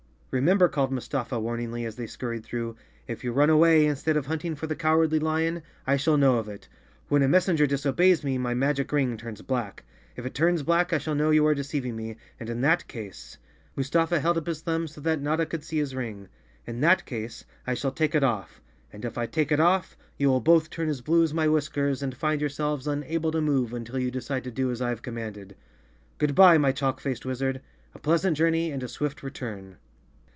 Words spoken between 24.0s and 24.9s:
57 The Cowardly Lion of Oz_ decide to do as I